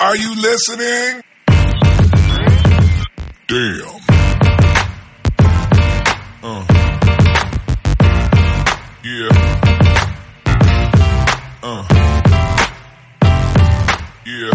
[0.00, 1.22] Are you listening?
[3.48, 3.82] Damn.
[6.40, 6.64] Uh.
[9.02, 9.28] Yeah.
[11.64, 11.82] Uh.
[14.24, 14.52] Yeah.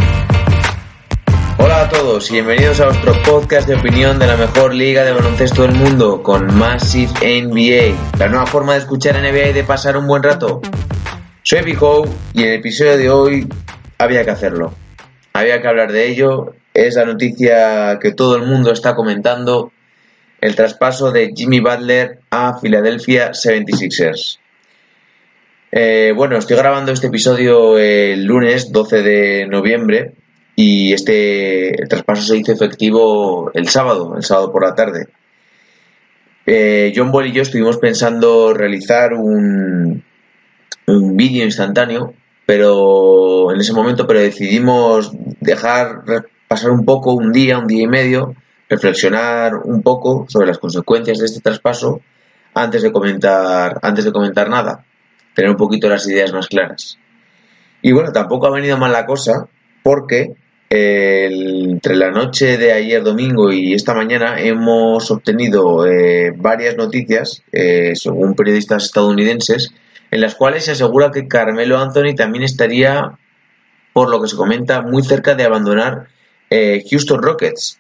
[1.57, 5.11] Hola a todos y bienvenidos a vuestro podcast de opinión de la mejor liga de
[5.11, 9.97] baloncesto del mundo con Massive NBA, la nueva forma de escuchar NBA y de pasar
[9.97, 10.61] un buen rato.
[11.41, 13.49] Soy Pico y en el episodio de hoy
[13.97, 14.82] había que hacerlo.
[15.33, 16.55] Había que hablar de ello.
[16.73, 19.71] Es la noticia que todo el mundo está comentando.
[20.39, 24.37] El traspaso de Jimmy Butler a Philadelphia 76ers.
[25.71, 30.13] Eh, bueno, estoy grabando este episodio el lunes 12 de noviembre
[30.55, 35.07] y este el traspaso se hizo efectivo el sábado, el sábado por la tarde.
[36.45, 40.03] Eh, John Ball y yo estuvimos pensando realizar un,
[40.85, 42.13] un vídeo instantáneo
[42.45, 46.03] pero en ese momento pero decidimos dejar
[46.47, 48.35] pasar un poco un día un día y medio
[48.69, 52.01] reflexionar un poco sobre las consecuencias de este traspaso
[52.53, 54.85] antes de comentar antes de comentar nada
[55.33, 56.99] tener un poquito las ideas más claras.
[57.81, 59.47] Y bueno tampoco ha venido mal la cosa
[59.81, 60.35] porque
[60.69, 67.91] entre la noche de ayer domingo y esta mañana hemos obtenido eh, varias noticias eh,
[67.95, 69.71] según periodistas estadounidenses
[70.13, 73.17] en las cuales se asegura que Carmelo Anthony también estaría,
[73.93, 76.07] por lo que se comenta, muy cerca de abandonar
[76.51, 77.79] eh, Houston Rockets.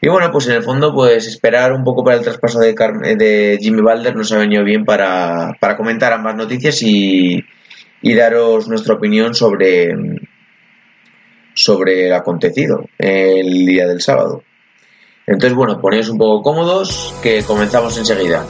[0.00, 3.56] Y bueno, pues en el fondo, pues esperar un poco para el traspaso de, de
[3.60, 7.40] Jimmy Balder nos ha venido bien para, para comentar ambas noticias y,
[8.02, 9.94] y, daros nuestra opinión sobre,
[11.54, 14.42] sobre el acontecido el día del sábado.
[15.24, 18.44] Entonces, bueno, ponéis un poco cómodos que comenzamos enseguida.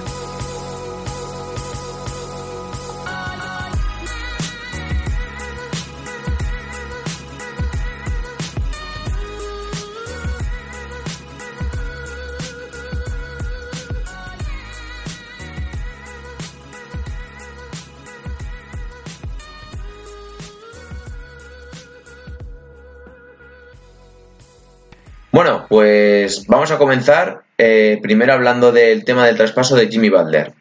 [25.37, 30.55] Bueno, pues vamos a comenzar eh, primero hablando del tema del traspaso de Jimmy Butler.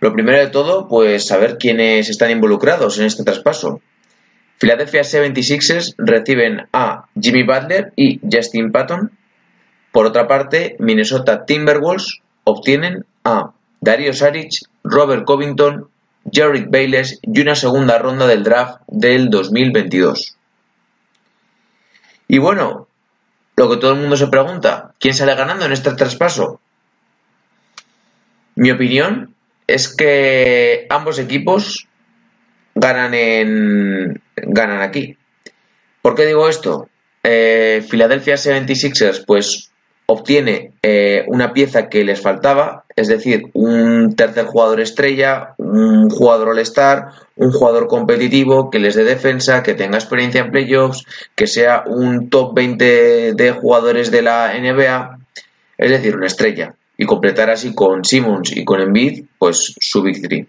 [0.00, 3.80] Lo primero de todo, pues saber quiénes están involucrados en este traspaso.
[4.58, 9.12] Philadelphia 76ers reciben a Jimmy Butler y Justin Patton.
[9.92, 15.88] Por otra parte, Minnesota Timberwolves obtienen a Dario Saric, Robert Covington,
[16.30, 20.36] Jared Bayless y una segunda ronda del draft del 2022.
[22.28, 22.88] Y bueno,
[23.56, 26.60] lo que todo el mundo se pregunta, ¿quién sale ganando en este traspaso?
[28.56, 29.34] Mi opinión
[29.66, 31.88] es que ambos equipos
[32.74, 35.16] ganan en ganan aquí.
[36.02, 36.88] ¿Por qué digo esto?
[37.22, 39.70] Eh, Philadelphia 76ers pues
[40.06, 46.50] obtiene eh, una pieza que les faltaba, es decir, un tercer jugador estrella, un jugador
[46.50, 51.04] all-star, un jugador competitivo que les dé defensa, que tenga experiencia en playoffs,
[51.34, 55.18] que sea un top 20 de jugadores de la NBA,
[55.78, 60.46] es decir, una estrella, y completar así con Simmons y con Embiid, pues su victory.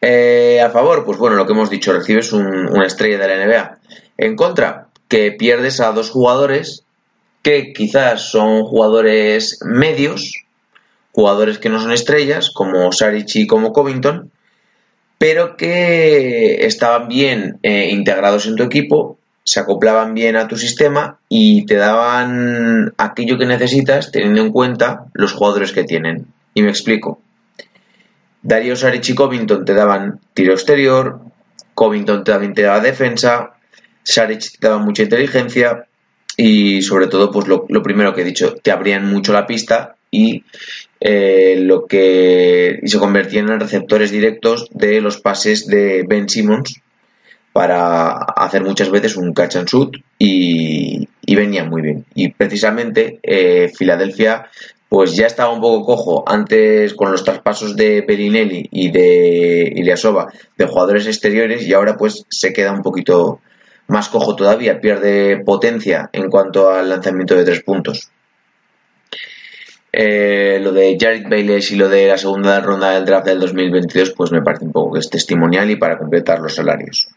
[0.00, 3.78] Eh, a favor, pues bueno, lo que hemos dicho, recibes una estrella de la NBA.
[4.18, 6.84] En contra, que pierdes a dos jugadores
[7.42, 10.44] que quizás son jugadores medios,
[11.12, 14.30] jugadores que no son estrellas, como Saric y como Covington,
[15.18, 21.18] pero que estaban bien eh, integrados en tu equipo, se acoplaban bien a tu sistema
[21.28, 26.26] y te daban aquello que necesitas teniendo en cuenta los jugadores que tienen.
[26.54, 27.20] Y me explico.
[28.42, 31.20] Darío Saric y Covington te daban tiro exterior,
[31.74, 33.54] Covington también te daba defensa,
[34.02, 35.86] Saric te daba mucha inteligencia,
[36.36, 40.44] y sobre todo pues lo, primero que he dicho te abrían mucho la pista y
[41.00, 46.80] eh, lo que y se convertían en receptores directos de los pases de Ben Simmons
[47.52, 52.06] para hacer muchas veces un catch and shoot y, y venían muy bien.
[52.14, 54.48] Y precisamente eh, Filadelfia
[54.88, 60.30] pues ya estaba un poco cojo antes con los traspasos de Perinelli y de Iliasova
[60.58, 63.40] de jugadores exteriores y ahora pues se queda un poquito
[63.88, 68.10] más cojo todavía, pierde potencia en cuanto al lanzamiento de tres puntos.
[69.92, 74.14] Eh, lo de Jared Bayless y lo de la segunda ronda del draft del 2022,
[74.16, 77.08] pues me parece un poco que es testimonial y para completar los salarios.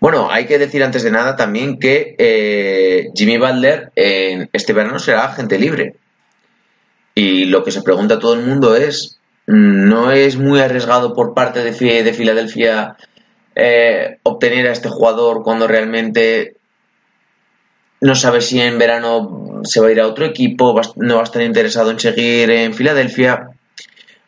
[0.00, 4.98] Bueno, hay que decir antes de nada también que eh, Jimmy Butler en este verano
[4.98, 5.96] será agente libre.
[7.14, 11.62] Y lo que se pregunta todo el mundo es, ¿no es muy arriesgado por parte
[11.62, 12.96] de, de Filadelfia
[13.54, 16.56] eh, obtener a este jugador cuando realmente
[18.00, 21.24] no sabe si en verano se va a ir a otro equipo, no va a
[21.24, 23.50] estar interesado en seguir en Filadelfia.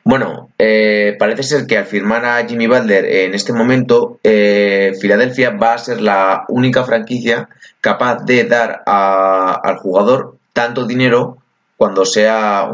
[0.04, 5.50] Bueno, eh, parece ser que al firmar a Jimmy Butler en este momento, eh, Filadelfia
[5.50, 7.48] va a ser la única franquicia
[7.80, 11.38] capaz de dar al jugador tanto dinero
[11.82, 12.70] cuando sea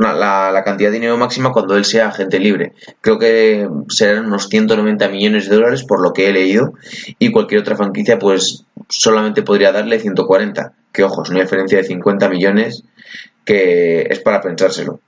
[0.00, 2.72] la, cantidad de dinero máxima cuando él sea agente libre.
[3.00, 6.72] Creo que serán unos 190 millones de dólares por lo que he leído
[7.20, 11.84] y cualquier otra franquicia pues solamente podría darle 140, que ojo, es una diferencia de
[11.84, 12.82] 50 millones
[13.44, 14.98] que es para pensárselo.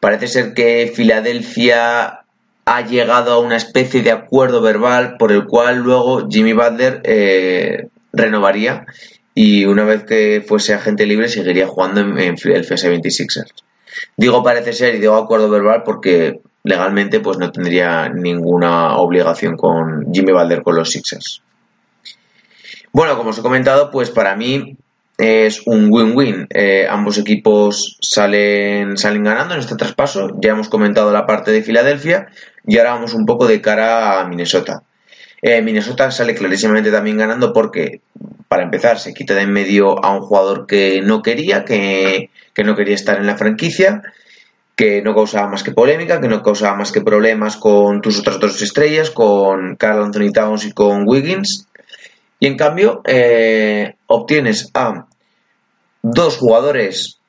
[0.00, 2.24] Parece ser que Filadelfia
[2.66, 7.88] ha llegado a una especie de acuerdo verbal por el cual luego Jimmy Butler eh,
[8.12, 8.84] renovaría
[9.34, 13.52] y una vez que fuese agente libre seguiría jugando en, en Philadelphia 76ers.
[14.16, 20.12] Digo parece ser y digo acuerdo verbal porque legalmente pues no tendría ninguna obligación con
[20.12, 21.42] Jimmy Balder con los Sixers.
[22.92, 24.76] Bueno, como os he comentado, pues para mí
[25.16, 26.46] es un win-win.
[26.50, 30.30] Eh, ambos equipos salen, salen ganando en este traspaso.
[30.40, 32.28] Ya hemos comentado la parte de Filadelfia
[32.66, 34.82] y ahora vamos un poco de cara a Minnesota.
[35.42, 38.00] Eh, Minnesota sale clarísimamente también ganando porque
[38.50, 42.30] para empezar, se quita de en medio a un jugador que no quería, que,
[42.64, 44.02] no quería estar en la franquicia,
[44.74, 48.40] que no causaba más que polémica, que no causaba más que problemas con tus otras
[48.40, 51.68] dos estrellas, con Carl Anthony Towns y con Wiggins.
[52.40, 55.06] Y en cambio, eh, obtienes a
[56.02, 57.20] dos jugadores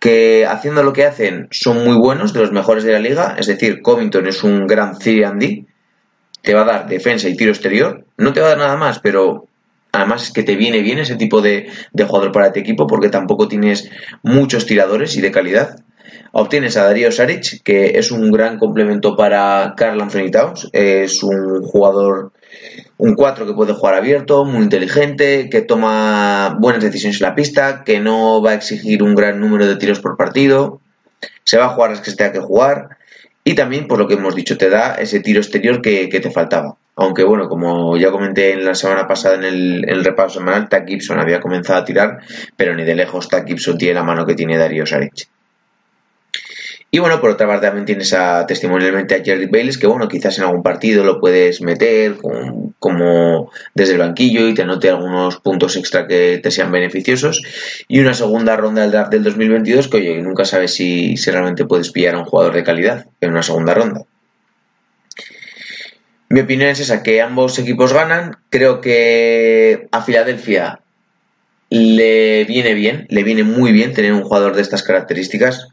[0.00, 3.46] que haciendo lo que hacen son muy buenos, de los mejores de la liga, es
[3.46, 5.64] decir, Covington es un gran 3D,
[6.44, 9.00] te va a dar defensa y tiro exterior, no te va a dar nada más,
[9.00, 9.48] pero
[9.92, 11.70] además es que te viene bien ese tipo de,
[12.06, 13.90] jugador para tu equipo porque tampoco tienes
[14.22, 15.80] muchos tiradores y de calidad.
[16.32, 20.68] Obtienes a Darío Saric, que es un gran complemento para Carl Anthony Towns.
[20.72, 22.32] Es un jugador,
[22.98, 27.84] un 4 que puede jugar abierto, muy inteligente, que toma buenas decisiones en la pista,
[27.84, 30.80] que no va a exigir un gran número de tiros por partido.
[31.44, 32.98] Se va a jugar las que se tenga que jugar
[33.44, 36.76] y también, por lo que hemos dicho, te da ese tiro exterior que, te faltaba.
[36.96, 41.20] Aunque bueno, como ya comenté en la semana pasada en el, repaso semanal, Tack Gibson
[41.20, 42.20] había comenzado a tirar,
[42.56, 45.28] pero ni de lejos Tack Gibson tiene la mano que tiene Darío Saric.
[46.94, 50.38] Y bueno, por otra parte también tienes a testimonialmente a Jerry Bales, que bueno, quizás
[50.38, 52.18] en algún partido lo puedes meter
[52.78, 57.42] como desde el banquillo y te anote algunos puntos extra que te sean beneficiosos.
[57.88, 61.64] Y una segunda ronda del draft del 2022 que oye, nunca sabes si, si realmente
[61.64, 64.02] puedes pillar a un jugador de calidad en una segunda ronda.
[66.28, 68.36] Mi opinión es esa, que ambos equipos ganan.
[68.50, 70.78] Creo que a Filadelfia
[71.70, 75.66] le viene bien, le viene muy bien tener un jugador de estas características.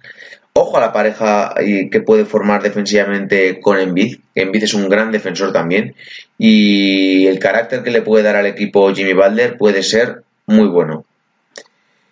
[0.54, 1.56] Ojo a la pareja
[1.92, 4.20] que puede formar defensivamente con Embiid.
[4.36, 5.96] Embiid es un gran defensor también.
[6.38, 11.06] Y el carácter que le puede dar al equipo Jimmy Butler puede ser muy bueno.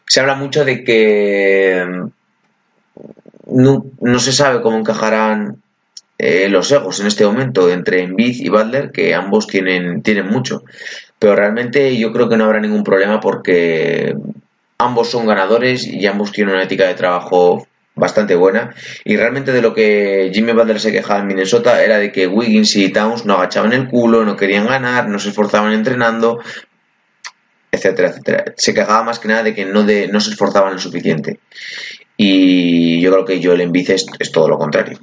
[0.07, 2.09] Se habla mucho de que mm,
[4.01, 5.61] no, se sabe cómo encajarán
[6.17, 10.63] eh, los egos en este momento entre Embiid y Butler, que ambos tienen, tienen mucho.
[11.19, 14.15] Pero realmente yo creo que no habrá ningún problema porque
[14.77, 17.67] ambos son ganadores y ambos tienen una ética de trabajo
[17.99, 18.73] bastante buena.
[19.03, 22.75] Y realmente de lo que Jimmy Butler se quejaba en Minnesota era de que Wiggins
[22.75, 26.39] y Towns no agachaban el culo, no querían ganar, no se esforzaban entrenando,
[27.71, 28.45] etcétera, etcétera.
[28.57, 31.39] Se quejaba más que nada de que no, de, no se esforzaban lo suficiente.
[32.17, 34.99] Y yo creo que Joel Embiid es, es todo lo contrario.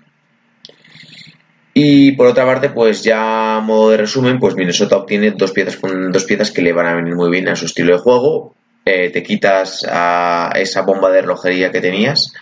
[1.79, 5.79] Y por otra parte, pues ya a modo de resumen, pues Minnesota obtiene dos piezas,
[5.83, 8.55] dos piezas que le van a venir muy bien a su estilo de juego.
[8.87, 12.33] Eh, te quitas a esa bomba de relojería que tenías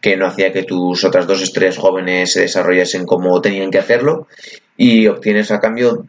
[0.00, 4.28] que no hacía que tus otras dos estrellas jóvenes se desarrollasen como tenían que hacerlo
[4.76, 6.04] y obtienes a cambio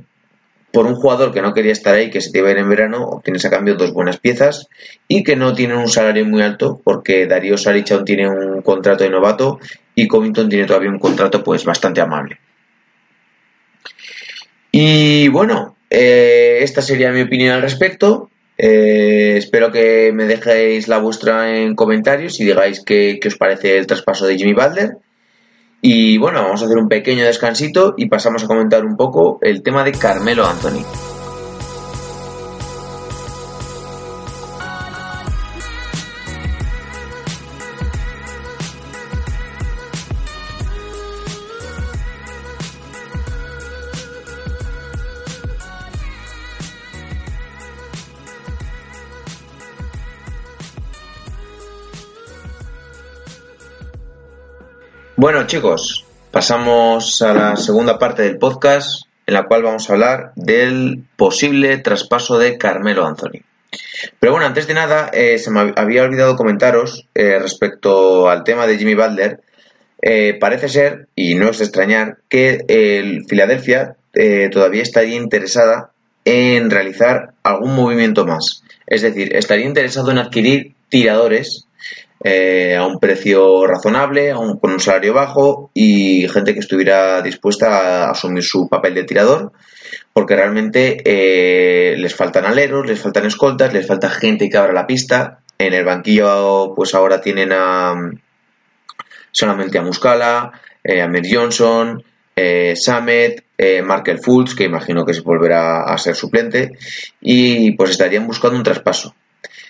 [0.72, 2.70] por un jugador que no quería estar ahí, que se te iba a ir en
[2.70, 4.68] verano, obtienes a cambio dos buenas piezas
[5.08, 9.10] y que no tienen un salario muy alto porque Darío Saric tiene un contrato de
[9.10, 9.60] novato
[9.96, 12.40] y Covington tiene todavía un contrato pues bastante amable.
[14.72, 18.30] Y bueno, eh, esta sería mi opinión al respecto.
[18.62, 23.88] Eh, espero que me dejéis la vuestra en comentarios y digáis qué, os parece el
[23.88, 24.98] traspaso de Jimmy Butler.
[25.82, 29.64] Y bueno, vamos a hacer un pequeño descansito y pasamos a comentar un poco el
[29.64, 31.09] tema de Carmelo Anthony.
[55.22, 60.32] Bueno, chicos, pasamos a la segunda parte del podcast en la cual vamos a hablar
[60.38, 63.42] del posible traspaso de Carmelo Anthony.
[64.18, 68.66] Pero bueno, antes de nada, eh, se me había olvidado comentaros eh, respecto al tema
[68.66, 69.42] de Jimmy Butler.
[70.02, 73.98] Eh, parece ser, y no es de extrañar, que el Filadelfia
[74.54, 75.92] todavía estaría interesada
[76.24, 78.64] en realizar algún movimiento más.
[78.88, 81.68] Es decir, estaría interesado en adquirir tiradores
[82.22, 88.12] eh, a un precio razonable, con un salario bajo y gente que estuviera dispuesta a
[88.12, 89.54] asumir su papel de tirador,
[90.12, 94.88] porque realmente eh, les faltan aleros, les faltan escoltas, les falta gente que abra la
[94.88, 95.40] pista.
[95.58, 97.94] En el banquillo, pues ahora tienen a
[99.32, 100.52] solamente a Muscala,
[100.84, 102.04] eh, a Mer Johnson,
[102.76, 103.44] Samet,
[103.84, 106.72] Markel Fultz, que imagino que se volverá a ser suplente,
[107.20, 109.14] y pues estarían buscando un traspaso.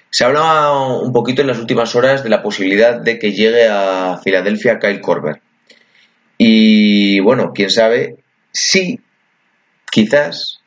[0.09, 4.19] Se hablaba un poquito en las últimas horas de la posibilidad de que llegue a
[4.23, 5.41] Filadelfia Kyle Korver.
[6.37, 8.17] Y bueno, quién sabe
[8.51, 9.01] si
[9.91, 10.61] quizás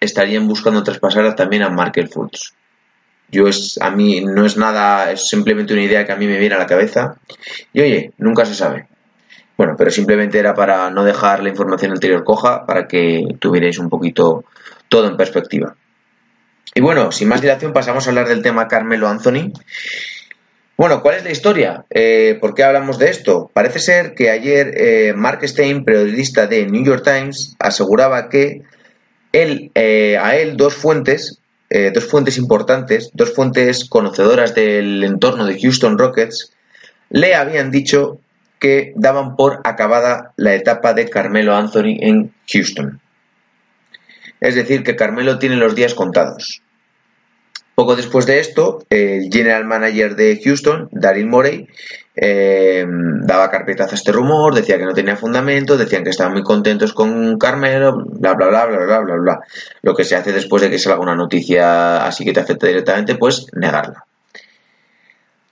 [0.00, 2.54] estarían buscando traspasar también a Markel Fultz.
[3.30, 6.38] Yo es, a mí no es nada, es simplemente una idea que a mí me
[6.38, 7.16] viene a la cabeza.
[7.72, 8.88] Y oye, nunca se sabe.
[9.56, 13.88] Bueno, pero simplemente era para no dejar la información anterior coja, para que tuvierais un
[13.88, 14.44] poquito
[14.88, 15.74] todo en perspectiva.
[16.76, 19.50] Y bueno, sin más dilación pasamos a hablar del tema Carmelo Anthony.
[20.76, 21.86] Bueno, ¿cuál es la historia?
[21.88, 23.50] Eh, ¿Por qué hablamos de esto?
[23.54, 28.60] Parece ser que ayer eh, Mark Stein, periodista de New York Times, aseguraba que
[29.32, 31.40] él, eh, a él dos fuentes,
[31.94, 36.52] dos fuentes importantes, dos fuentes conocedoras del entorno de Houston Rockets,
[37.08, 38.20] le habían dicho
[38.58, 43.00] que daban por acabada la etapa de Carmelo Anthony en Houston.
[44.40, 46.62] Es decir, que Carmelo tiene los días contados.
[47.76, 51.68] Poco después de esto, el general manager de Houston, Daryl Morey,
[52.16, 56.42] eh, daba carpetazo a este rumor, decía que no tenía fundamento, decían que estaban muy
[56.42, 59.40] contentos con Carmelo, bla, bla, bla, bla, bla, bla, bla.
[59.82, 63.16] Lo que se hace después de que salga una noticia así que te afecta directamente,
[63.16, 64.06] pues negarla.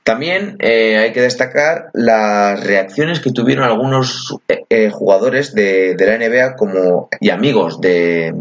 [0.03, 6.17] También eh, hay que destacar las reacciones que tuvieron algunos eh, jugadores de, de, la
[6.17, 8.33] NBA como, y amigos de,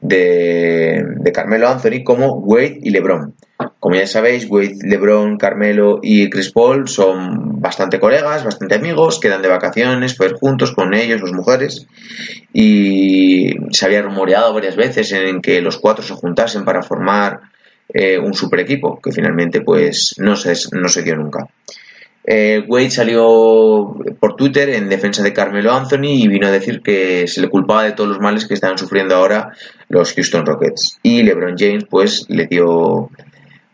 [0.00, 3.34] de, Carmelo Anthony como Wade y LeBron.
[3.80, 9.42] Como ya sabéis, Wade, LeBron, Carmelo y Chris Paul son bastante colegas, bastante amigos, quedan
[9.42, 11.86] de vacaciones, pues juntos con ellos, las mujeres,
[12.52, 17.40] y se había rumoreado varias veces en que los cuatro se juntasen para formar
[17.88, 21.48] eh, un super equipo, que finalmente pues no se, no se dio nunca.
[22.28, 27.28] Eh, Wade salió por Twitter en defensa de Carmelo Anthony y vino a decir que
[27.28, 29.52] se le culpaba de todos los males que están sufriendo ahora
[29.88, 30.98] los Houston Rockets.
[31.02, 33.10] Y LeBron James pues le dio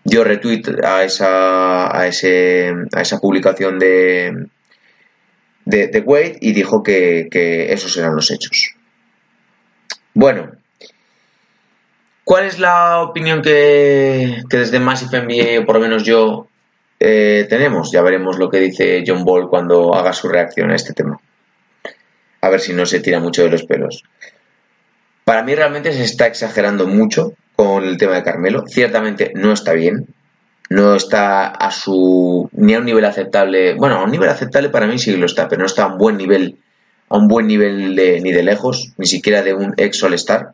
[0.04, 4.48] dio retweet a esa a ese a esa publicación de
[5.64, 7.28] de, Wade y dijo que,
[7.70, 8.74] esos eran los hechos.
[10.14, 10.50] Bueno,
[12.24, 16.48] ¿cuál es la opinión que, que desde Massive NBA, o por lo menos yo,
[17.04, 17.90] eh, tenemos.
[17.90, 21.20] Ya veremos lo que dice John Ball cuando haga su reacción a este tema.
[22.40, 24.04] A ver si no se tira mucho de los pelos.
[25.24, 28.64] Para mí realmente se está exagerando mucho con el tema de Carmelo.
[28.68, 30.06] Ciertamente no está bien.
[30.70, 33.74] No está a su ni a un nivel aceptable.
[33.74, 35.98] Bueno, a un nivel aceptable para mí sí lo está, pero no está a un
[35.98, 36.56] buen nivel,
[37.08, 40.52] a un buen nivel ni de lejos, ni siquiera de un ex All Star.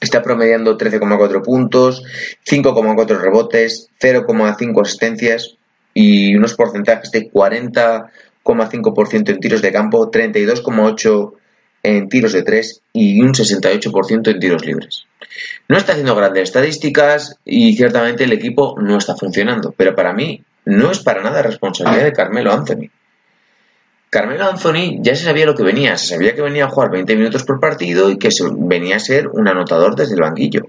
[0.00, 2.04] Está promediando 13,4 puntos,
[2.46, 5.56] 5,4 rebotes, 0,5 asistencias
[5.92, 11.32] y unos porcentajes de 40,5% en tiros de campo, 32,8%
[11.82, 15.04] en tiros de 3 y un 68% en tiros libres.
[15.68, 20.42] No está haciendo grandes estadísticas y ciertamente el equipo no está funcionando, pero para mí
[20.64, 22.90] no es para nada responsabilidad de Carmelo Anthony.
[24.10, 27.14] Carmelo Anthony ya se sabía lo que venía, se sabía que venía a jugar 20
[27.14, 30.62] minutos por partido y que venía a ser un anotador desde el banquillo.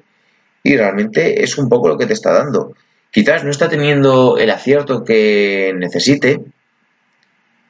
[0.62, 2.74] Y realmente es un poco lo que te está dando.
[3.12, 6.44] Quizás no está teniendo el acierto que necesite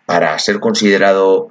[0.08, 1.50] para ser considerado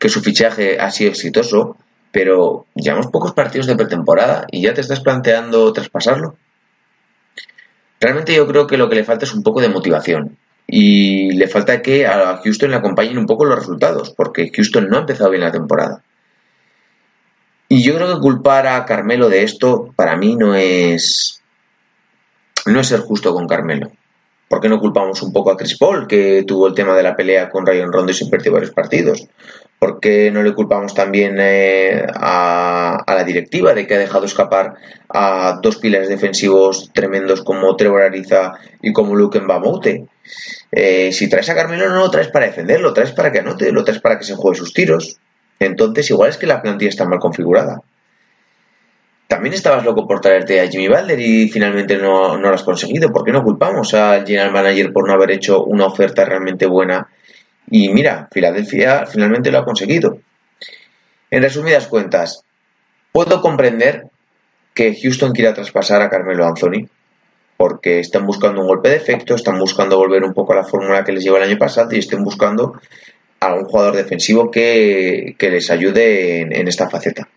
[0.00, 1.76] que su fichaje ha sido exitoso,
[2.10, 6.36] pero llevamos pocos partidos de pretemporada y ya te estás planteando traspasarlo.
[8.00, 11.48] Realmente yo creo que lo que le falta es un poco de motivación y le
[11.48, 15.30] falta que a Houston le acompañen un poco los resultados, porque Houston no ha empezado
[15.30, 16.02] bien la temporada.
[17.68, 21.40] Y yo creo que culpar a Carmelo de esto para mí no es
[22.66, 23.92] no es ser justo con Carmelo.
[24.48, 27.14] ¿Por qué no culpamos un poco a Chris Paul, que tuvo el tema de la
[27.14, 29.28] pelea con Ryan Rondo y se perdió varios partidos?
[29.80, 34.74] ¿Por qué no le culpamos también eh, a, la directiva de que ha dejado escapar
[35.08, 40.04] a dos pilares defensivos tremendos como Trevor Ariza y como Luke Mbamoute?
[40.70, 43.72] Eh, si traes a Carmelo no lo traes para defenderlo, lo traes para que anote,
[43.72, 45.16] lo traes para que se juegue sus tiros.
[45.58, 47.80] Entonces igual es que la plantilla está mal configurada.
[49.28, 53.10] También estabas loco por traerte a Jimmy Balder y finalmente no, no lo has conseguido.
[53.10, 57.08] ¿Por qué no culpamos al general manager por no haber hecho una oferta realmente buena
[57.70, 60.18] y mira, Filadelfia finalmente lo ha conseguido.
[61.30, 62.44] En resumidas cuentas,
[63.12, 64.08] puedo comprender
[64.74, 66.88] que Houston quiera traspasar a Carmelo Anthony,
[67.56, 71.04] porque están buscando un golpe de efecto, están buscando volver un poco a la fórmula
[71.04, 72.80] que les llevó el año pasado y estén buscando
[73.38, 77.28] a un jugador defensivo que, les ayude en, esta faceta.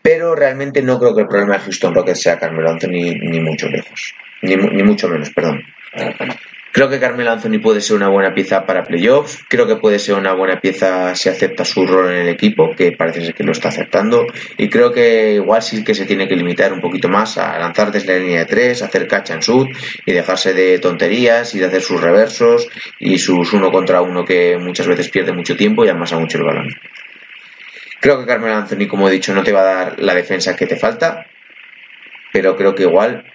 [0.00, 3.68] Pero realmente no creo que el problema de Houston Rockets sea Carmelo Anthony ni mucho
[3.68, 5.60] lejos, ni, ni mucho menos, perdón.
[6.72, 9.44] Creo que Carmelo Anthony puede ser una buena pieza para playoffs.
[9.46, 12.92] Creo que puede ser una buena pieza si acepta su rol en el equipo, que
[12.92, 14.24] parece ser que lo está aceptando.
[14.56, 17.92] Y creo que igual sí que se tiene que limitar un poquito más a lanzar
[17.92, 19.68] desde la línea de tres, hacer catch and shoot
[20.06, 22.66] y dejarse de tonterías y de hacer sus reversos
[22.98, 26.38] y sus uno contra uno que muchas veces pierde mucho tiempo y además a mucho
[26.38, 26.68] el balón.
[28.00, 30.66] Creo que Carmelo Anthony, como he dicho, no te va a dar la defensa que
[30.66, 31.26] te falta,
[32.32, 33.26] pero creo que igual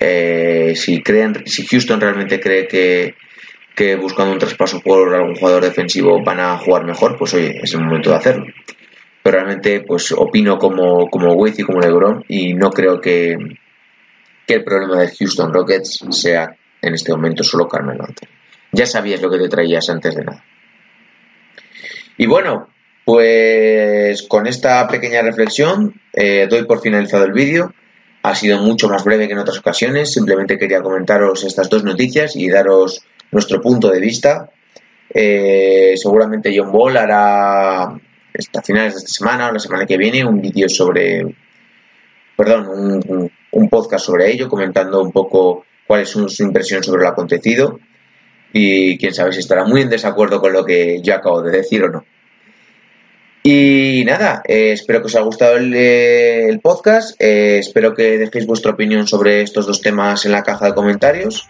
[0.00, 3.14] eh, si, creen, si Houston realmente cree que,
[3.96, 7.80] buscando un traspaso por algún jugador defensivo van a jugar mejor, pues oye, es el
[7.80, 8.46] momento de hacerlo.
[9.22, 13.36] Pero realmente, pues opino como, como Wiz y como LeBron y no creo que,
[14.46, 18.06] que el problema de Houston Rockets sea en este momento solo Carmelo.
[18.72, 20.44] Ya sabías lo que te traías antes de nada.
[22.16, 22.68] Y bueno,
[23.04, 27.74] pues con esta pequeña reflexión eh, doy por finalizado el vídeo
[28.22, 30.12] ha sido mucho más breve que en otras ocasiones.
[30.12, 34.50] Simplemente quería comentaros estas dos noticias y daros nuestro punto de vista.
[35.12, 40.24] Eh, seguramente John Ball hará a finales de esta semana o la semana que viene
[40.24, 41.34] un vídeo sobre,
[42.36, 47.02] perdón, un, un, podcast sobre ello, comentando un poco cuál es su, su impresión sobre
[47.02, 47.80] lo acontecido
[48.52, 51.82] y quién sabe si estará muy en desacuerdo con lo que yo acabo de decir
[51.84, 52.04] o no.
[53.42, 58.46] Y nada, eh, espero que os haya gustado el, eh, podcast, eh, espero que dejéis
[58.46, 61.48] vuestra opinión sobre estos dos temas en la caja de comentarios.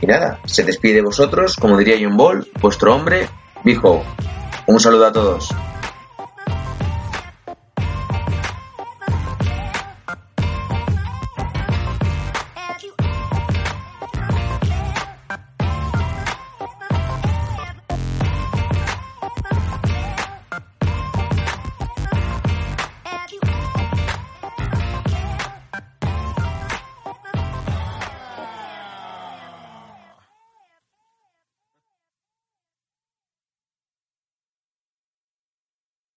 [0.00, 3.28] Y nada, se despide vosotros, como diría John Ball, vuestro hombre,
[3.64, 3.80] Big
[4.66, 5.54] Un saludo a todos.